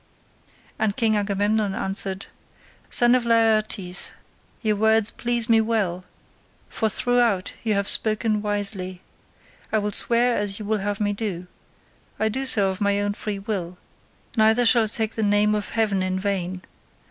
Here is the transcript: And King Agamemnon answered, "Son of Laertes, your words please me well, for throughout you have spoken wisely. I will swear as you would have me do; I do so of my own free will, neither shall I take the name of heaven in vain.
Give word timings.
And 0.79 0.95
King 0.97 1.15
Agamemnon 1.15 1.75
answered, 1.75 2.25
"Son 2.89 3.13
of 3.13 3.23
Laertes, 3.23 4.11
your 4.63 4.75
words 4.75 5.11
please 5.11 5.47
me 5.47 5.61
well, 5.61 6.05
for 6.69 6.89
throughout 6.89 7.53
you 7.63 7.75
have 7.75 7.87
spoken 7.87 8.41
wisely. 8.41 9.01
I 9.71 9.77
will 9.77 9.91
swear 9.91 10.33
as 10.35 10.57
you 10.57 10.65
would 10.65 10.79
have 10.79 10.99
me 10.99 11.13
do; 11.13 11.45
I 12.19 12.29
do 12.29 12.47
so 12.47 12.71
of 12.71 12.81
my 12.81 12.99
own 12.99 13.13
free 13.13 13.37
will, 13.37 13.77
neither 14.35 14.65
shall 14.65 14.85
I 14.85 14.87
take 14.87 15.13
the 15.13 15.21
name 15.21 15.53
of 15.53 15.69
heaven 15.69 16.01
in 16.01 16.19
vain. 16.19 16.63